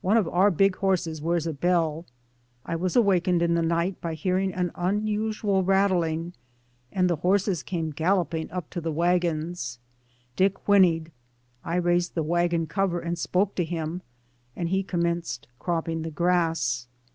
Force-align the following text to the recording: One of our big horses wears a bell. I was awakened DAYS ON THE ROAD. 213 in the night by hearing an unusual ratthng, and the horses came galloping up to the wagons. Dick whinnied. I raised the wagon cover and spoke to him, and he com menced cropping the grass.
One 0.00 0.16
of 0.16 0.26
our 0.26 0.50
big 0.50 0.76
horses 0.76 1.20
wears 1.20 1.46
a 1.46 1.52
bell. 1.52 2.06
I 2.64 2.74
was 2.76 2.96
awakened 2.96 3.40
DAYS 3.40 3.50
ON 3.50 3.54
THE 3.56 3.60
ROAD. 3.60 3.68
213 3.68 3.88
in 3.90 3.90
the 3.90 3.94
night 3.94 4.00
by 4.00 4.14
hearing 4.14 4.54
an 4.54 4.72
unusual 4.74 5.62
ratthng, 5.62 6.32
and 6.90 7.10
the 7.10 7.16
horses 7.16 7.62
came 7.62 7.90
galloping 7.90 8.50
up 8.50 8.70
to 8.70 8.80
the 8.80 8.90
wagons. 8.90 9.78
Dick 10.34 10.66
whinnied. 10.66 11.12
I 11.62 11.76
raised 11.76 12.14
the 12.14 12.22
wagon 12.22 12.68
cover 12.68 13.00
and 13.00 13.18
spoke 13.18 13.54
to 13.56 13.64
him, 13.66 14.00
and 14.56 14.70
he 14.70 14.82
com 14.82 15.02
menced 15.02 15.40
cropping 15.58 16.04
the 16.04 16.10
grass. 16.10 16.86